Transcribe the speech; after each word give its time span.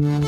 Gran 0.00 0.24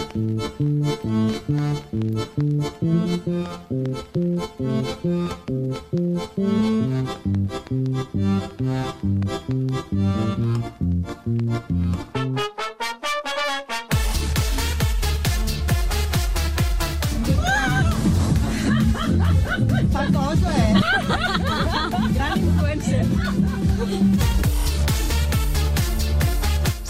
influencer. 22.36 23.62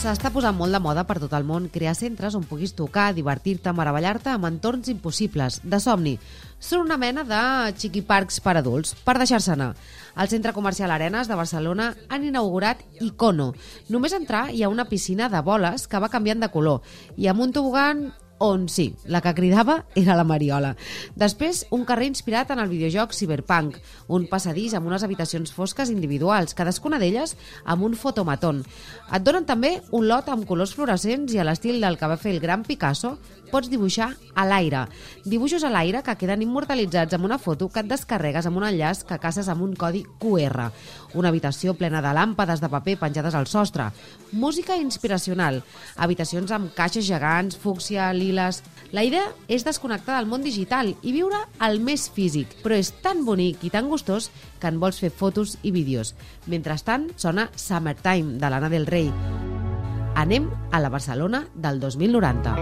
S'està 0.03 0.33
posant 0.35 0.57
molt 0.59 0.75
de 0.75 0.81
moda 0.83 1.05
per 1.07 1.21
tot 1.23 1.31
el 1.37 1.45
món 1.47 1.69
crear 1.71 1.93
centres 1.95 2.35
on 2.35 2.43
puguis 2.43 2.73
tocar, 2.75 3.13
divertir-te, 3.15 3.71
meravellar-te 3.71 4.33
amb 4.33 4.49
entorns 4.49 4.89
impossibles, 4.91 5.61
de 5.63 5.79
somni. 5.79 6.17
Són 6.59 6.83
una 6.83 6.97
mena 6.99 7.23
de 7.23 7.43
xiquiparcs 7.79 8.41
per 8.43 8.57
adults, 8.59 8.97
per 9.07 9.15
deixar-se 9.23 9.53
anar. 9.55 9.69
Al 10.19 10.27
Centre 10.33 10.57
Comercial 10.57 10.91
Arenas 10.91 11.31
de 11.31 11.39
Barcelona 11.39 11.93
han 12.09 12.27
inaugurat 12.27 12.83
Icono. 12.99 13.53
Només 13.95 14.19
entrar 14.19 14.49
hi 14.51 14.65
ha 14.65 14.73
una 14.75 14.89
piscina 14.91 15.31
de 15.31 15.39
boles 15.47 15.87
que 15.87 16.03
va 16.03 16.11
canviant 16.11 16.43
de 16.43 16.51
color 16.51 16.83
i 17.15 17.31
amb 17.31 17.47
un 17.47 17.55
tobogan 17.55 18.09
on 18.43 18.67
sí, 18.69 18.89
la 19.07 19.21
que 19.23 19.35
cridava 19.39 19.85
era 19.95 20.17
la 20.19 20.25
Mariola. 20.27 20.73
Després, 21.15 21.63
un 21.71 21.85
carrer 21.87 22.09
inspirat 22.11 22.51
en 22.51 22.59
el 22.59 22.71
videojoc 22.73 23.15
Cyberpunk, 23.15 23.77
un 24.11 24.27
passadís 24.31 24.75
amb 24.75 24.91
unes 24.91 25.05
habitacions 25.07 25.55
fosques 25.55 25.93
individuals, 25.95 26.57
cadascuna 26.59 26.99
d'elles 26.99 27.37
amb 27.63 27.87
un 27.87 27.95
fotomaton. 27.95 28.65
Et 29.15 29.23
donen 29.23 29.47
també 29.47 29.77
un 29.95 30.09
lot 30.11 30.33
amb 30.33 30.49
colors 30.49 30.75
fluorescents 30.75 31.37
i 31.37 31.39
a 31.39 31.47
l'estil 31.47 31.79
del 31.79 32.01
que 32.01 32.11
va 32.11 32.19
fer 32.19 32.35
el 32.35 32.43
gran 32.43 32.67
Picasso, 32.67 33.15
pots 33.53 33.69
dibuixar 33.69 34.09
a 34.35 34.47
l'aire. 34.49 34.87
Dibuixos 35.29 35.63
a 35.63 35.71
l'aire 35.71 36.01
que 36.03 36.17
queden 36.17 36.43
immortalitzats 36.43 37.15
amb 37.15 37.29
una 37.29 37.39
foto 37.39 37.69
que 37.69 37.83
et 37.85 37.91
descarregues 37.91 38.49
amb 38.49 38.59
un 38.59 38.67
enllaç 38.67 39.05
que 39.07 39.21
caces 39.21 39.51
amb 39.53 39.63
un 39.63 39.77
codi 39.77 40.03
QR. 40.23 40.71
Una 41.15 41.29
habitació 41.29 41.77
plena 41.77 42.01
de 42.01 42.15
làmpades 42.17 42.65
de 42.65 42.71
paper 42.73 42.97
penjades 43.05 43.37
al 43.37 43.47
sostre. 43.47 43.91
Música 44.33 44.79
inspiracional. 44.81 45.61
Habitacions 46.01 46.51
amb 46.57 46.73
caixes 46.75 47.05
gegants, 47.05 47.59
fúcsia, 47.61 48.09
liles... 48.33 48.63
La 48.93 49.05
idea 49.07 49.25
és 49.49 49.65
desconnectar 49.65 50.19
del 50.19 50.27
món 50.29 50.43
digital 50.45 50.91
i 51.01 51.15
viure 51.15 51.39
el 51.65 51.79
més 51.81 52.11
físic, 52.13 52.59
però 52.61 52.77
és 52.77 52.91
tan 53.01 53.23
bonic 53.25 53.65
i 53.65 53.71
tan 53.73 53.89
gustós 53.89 54.29
que 54.61 54.69
en 54.69 54.81
vols 54.83 55.01
fer 55.01 55.09
fotos 55.09 55.57
i 55.63 55.73
vídeos. 55.73 56.13
Mentrestant, 56.45 57.09
sona 57.17 57.49
Summertime, 57.57 58.37
de 58.37 58.53
l'Anna 58.53 58.69
del 58.69 58.85
Rei. 58.85 59.09
Anem 60.21 60.51
a 60.71 60.83
la 60.85 60.93
Barcelona 60.93 61.47
del 61.55 61.81
2090. 61.81 62.57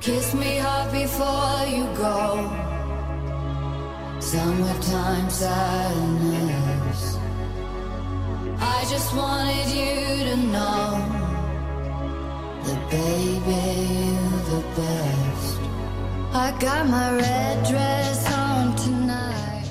Kiss 0.00 0.34
me 0.34 0.58
hard 0.58 0.92
before 0.92 1.66
you 1.66 1.86
go. 1.96 2.66
Summertime 4.20 5.30
sadness. 5.30 7.25
I 8.66 8.84
just 8.90 9.14
wanted 9.14 9.68
you 9.72 10.24
to 10.30 10.36
know 10.36 10.98
that, 12.64 12.90
baby, 12.90 13.62
you're 14.12 14.44
the 14.50 14.62
best. 14.76 15.60
I 16.32 16.52
got 16.60 16.86
my 16.88 17.10
red 17.12 17.62
dress 17.68 18.26
on 18.32 18.74
tonight. 18.76 19.66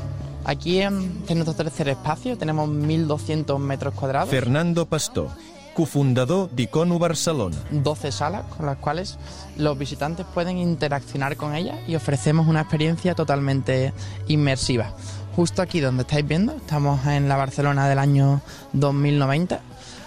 Aquí 0.46 0.80
en, 0.82 1.24
en 1.28 1.38
nuestro 1.38 1.56
tercer 1.56 1.90
espacio 1.90 2.38
tenemos 2.38 2.70
1.200 2.70 3.58
metros 3.60 3.94
cuadrados, 3.96 4.30
Fernando 4.30 4.86
Pastor, 4.86 5.30
cofundador 5.74 6.50
d'Icono 6.52 7.00
Barcelona. 7.00 7.58
12 7.72 8.12
salas 8.12 8.46
con 8.56 8.66
las 8.68 8.78
cuales 8.78 9.18
los 9.58 9.78
visitantes 9.78 10.26
pueden 10.34 10.58
interaccionar 10.58 11.36
con 11.36 11.56
ellas 11.56 11.78
y 11.88 11.96
ofrecemos 11.96 12.48
una 12.48 12.62
experiencia 12.62 13.16
totalmente 13.16 13.92
inmersiva. 14.28 14.94
Justo 15.35 15.62
aquí 15.62 15.81
donde 15.81 16.03
estáis 16.03 16.25
viendo, 16.25 16.53
estamos 16.53 17.06
en 17.07 17.28
la 17.28 17.35
Barcelona 17.35 17.90
del 17.90 18.00
año 18.00 18.41
2090. 18.72 19.59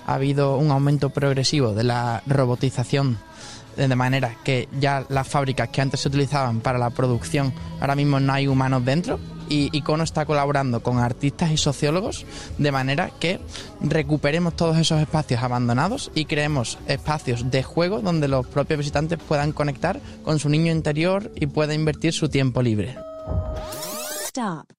Ha 0.06 0.14
habido 0.14 0.56
un 0.56 0.70
aumento 0.70 1.10
progresivo 1.10 1.74
de 1.74 1.84
la 1.84 2.22
robotización 2.26 3.18
de 3.76 3.94
manera 3.94 4.34
que 4.42 4.68
ya 4.80 5.04
las 5.08 5.28
fábricas 5.28 5.68
que 5.68 5.80
antes 5.80 6.00
se 6.00 6.08
utilizaban 6.08 6.60
para 6.60 6.78
la 6.78 6.90
producción, 6.90 7.52
ahora 7.80 7.94
mismo 7.94 8.18
no 8.18 8.32
hay 8.32 8.48
humanos 8.48 8.84
dentro. 8.84 9.20
Y 9.50 9.70
Icono 9.76 10.04
está 10.04 10.26
colaborando 10.26 10.82
con 10.82 10.98
artistas 10.98 11.50
y 11.50 11.56
sociólogos 11.56 12.26
de 12.58 12.72
manera 12.72 13.10
que 13.18 13.40
recuperemos 13.80 14.56
todos 14.56 14.76
esos 14.76 15.00
espacios 15.00 15.42
abandonados 15.42 16.10
y 16.14 16.26
creemos 16.26 16.78
espacios 16.86 17.50
de 17.50 17.62
juego 17.62 18.00
donde 18.00 18.28
los 18.28 18.46
propios 18.46 18.78
visitantes 18.78 19.18
puedan 19.26 19.52
conectar 19.52 20.00
con 20.22 20.38
su 20.38 20.48
niño 20.50 20.72
interior 20.72 21.30
y 21.34 21.46
pueda 21.46 21.72
invertir 21.72 22.12
su 22.12 22.28
tiempo 22.28 22.60
libre. 22.60 22.96
Stop. 24.26 24.77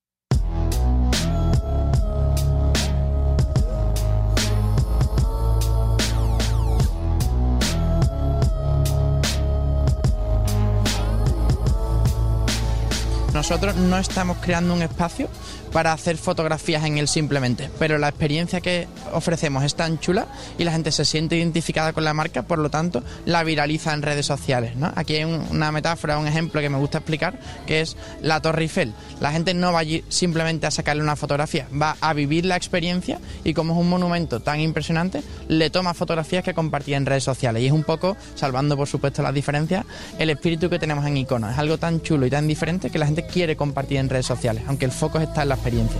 Nosotros 13.49 13.77
no 13.77 13.97
estamos 13.97 14.37
creando 14.41 14.75
un 14.75 14.83
espacio 14.83 15.27
para 15.73 15.91
hacer 15.91 16.17
fotografías 16.17 16.83
en 16.85 16.99
él 16.99 17.07
simplemente, 17.07 17.69
pero 17.79 17.97
la 17.97 18.07
experiencia 18.09 18.61
que 18.61 18.87
ofrecemos 19.11 19.63
es 19.63 19.73
tan 19.73 19.99
chula 19.99 20.27
y 20.59 20.63
la 20.65 20.71
gente 20.71 20.91
se 20.91 21.03
siente 21.03 21.35
identificada 21.35 21.93
con 21.93 22.03
la 22.03 22.13
marca, 22.13 22.43
por 22.43 22.59
lo 22.59 22.69
tanto 22.69 23.03
la 23.25 23.43
viraliza 23.43 23.93
en 23.93 24.03
redes 24.03 24.27
sociales. 24.27 24.75
¿no? 24.75 24.91
Aquí 24.95 25.15
hay 25.15 25.23
un- 25.23 25.45
una 25.49 25.71
metáfora, 25.71 26.19
un 26.19 26.27
ejemplo 26.27 26.61
que 26.61 26.69
me 26.69 26.77
gusta 26.77 26.99
explicar, 26.99 27.39
que 27.65 27.81
es 27.81 27.97
la 28.21 28.39
Torre 28.39 28.63
Eiffel. 28.63 28.93
La 29.19 29.31
gente 29.31 29.55
no 29.55 29.73
va 29.73 29.79
allí 29.79 30.03
simplemente 30.09 30.67
a 30.67 30.71
sacarle 30.71 31.01
una 31.01 31.15
fotografía, 31.15 31.67
va 31.79 31.97
a 32.01 32.13
vivir 32.13 32.45
la 32.45 32.55
experiencia 32.55 33.19
y 33.43 33.55
como 33.55 33.73
es 33.73 33.79
un 33.79 33.89
monumento 33.89 34.41
tan 34.41 34.59
impresionante, 34.59 35.23
le 35.47 35.71
toma 35.71 35.95
fotografías 35.95 36.43
que 36.43 36.53
compartía 36.53 36.97
en 36.97 37.05
redes 37.07 37.23
sociales. 37.23 37.63
Y 37.63 37.67
es 37.67 37.71
un 37.73 37.83
poco, 37.83 38.15
salvando 38.35 38.77
por 38.77 38.87
supuesto 38.87 39.23
las 39.23 39.33
diferencias, 39.33 39.85
el 40.19 40.29
espíritu 40.29 40.69
que 40.69 40.77
tenemos 40.77 41.03
en 41.07 41.17
Icono. 41.17 41.49
Es 41.49 41.57
algo 41.57 41.79
tan 41.79 42.01
chulo 42.01 42.27
y 42.27 42.29
tan 42.29 42.47
diferente 42.47 42.89
que 42.91 42.99
la 42.99 43.05
gente 43.07 43.25
quiere 43.25 43.38
compartir 43.55 43.97
en 43.97 44.09
redes 44.09 44.25
sociales, 44.25 44.63
aunque 44.67 44.85
el 44.85 44.91
foco 44.91 45.19
está 45.19 45.43
en 45.43 45.49
la 45.49 45.55
experiencia. 45.55 45.99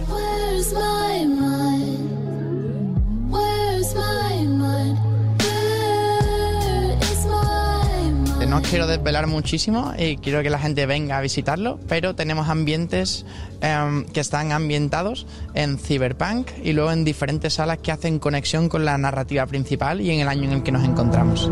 No 8.50 8.58
os 8.58 8.68
quiero 8.68 8.88
desvelar 8.88 9.28
muchísimo 9.28 9.94
y 9.96 10.18
quiero 10.18 10.42
que 10.42 10.50
la 10.50 10.58
gente 10.58 10.88
venga 10.88 11.20
a 11.20 11.22
visitarlo, 11.22 11.80
pero 11.88 12.16
tenemos 12.16 12.50
ambientes 12.50 13.24
em, 13.62 14.06
que 14.06 14.22
están 14.22 14.52
ambientados 14.52 15.28
en 15.54 15.78
Cyberpunk 15.78 16.50
y 16.64 16.74
luego 16.74 16.92
en 16.92 17.06
diferentes 17.06 17.54
salas 17.54 17.78
que 17.78 17.92
hacen 17.92 18.18
conexión 18.18 18.68
con 18.68 18.86
la 18.86 18.98
narrativa 18.98 19.46
principal 19.46 20.02
y 20.02 20.10
en 20.10 20.22
el 20.22 20.28
año 20.28 20.46
en 20.46 20.54
el 20.54 20.64
que 20.64 20.72
nos 20.72 20.84
encontramos. 20.84 21.52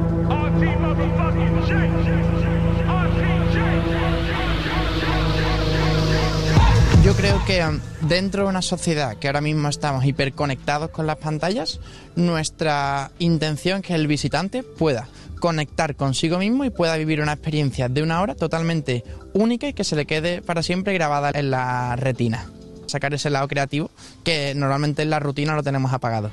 Creo 7.18 7.44
que 7.46 7.66
um, 7.66 7.80
dentro 8.08 8.44
de 8.44 8.50
una 8.50 8.62
sociedad 8.62 9.18
que 9.18 9.28
ahora 9.28 9.42
mismo 9.42 9.68
estamos 9.70 10.06
hiperconectados 10.06 10.92
con 10.92 11.08
las 11.08 11.18
pantallas, 11.18 11.80
nuestra 12.16 13.10
intención 13.18 13.80
es 13.80 13.88
que 13.88 13.96
el 13.96 14.06
visitante 14.06 14.62
pueda 14.62 15.08
conectar 15.40 15.96
consigo 15.96 16.38
mismo 16.38 16.64
y 16.64 16.70
pueda 16.70 16.96
vivir 16.96 17.20
una 17.20 17.34
experiencia 17.34 17.90
de 17.90 18.04
una 18.04 18.22
hora 18.22 18.36
totalmente 18.36 19.04
única 19.34 19.68
y 19.68 19.74
que 19.74 19.84
se 19.84 19.96
le 19.96 20.06
quede 20.06 20.44
para 20.44 20.62
siempre 20.62 20.94
grabada 20.94 21.32
en 21.34 21.50
la 21.50 21.96
retina. 21.96 22.52
Sacar 22.86 23.16
ese 23.16 23.32
lado 23.32 23.48
creativo 23.48 23.90
que 24.24 24.54
normalmente 24.56 25.02
en 25.02 25.10
la 25.10 25.20
rutina 25.20 25.56
lo 25.56 25.64
tenemos 25.64 25.94
apagado. 25.94 26.30